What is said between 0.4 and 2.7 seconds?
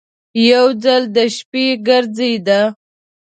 یو ځل د شپې ګرځېده.